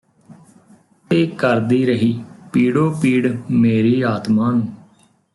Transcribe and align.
ਤੇ 1.11 1.25
ਕਰਦੀ 1.39 1.85
ਰਹੀ 1.85 2.13
ਪੀੜੋ 2.53 2.89
ਪੀੜ 3.01 3.35
ਮੇਰੀ 3.51 4.01
ਆਤਮਾਂ 4.01 4.51
ਨੂੰ 4.51 4.67